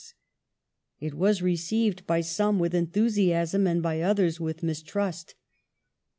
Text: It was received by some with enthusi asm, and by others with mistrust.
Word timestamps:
It 0.99 1.13
was 1.13 1.43
received 1.43 2.07
by 2.07 2.21
some 2.21 2.57
with 2.57 2.73
enthusi 2.73 3.27
asm, 3.27 3.69
and 3.69 3.83
by 3.83 4.01
others 4.01 4.39
with 4.39 4.63
mistrust. 4.63 5.35